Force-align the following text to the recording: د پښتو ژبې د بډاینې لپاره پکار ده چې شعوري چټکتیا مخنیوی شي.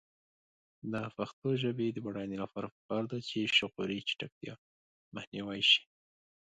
د 0.91 0.93
پښتو 1.17 1.47
ژبې 1.61 1.87
د 1.91 1.97
بډاینې 2.05 2.37
لپاره 2.43 2.67
پکار 2.75 3.03
ده 3.11 3.17
چې 3.29 3.39
شعوري 3.57 3.99
چټکتیا 4.09 4.53
مخنیوی 5.15 5.61
شي. 5.69 5.81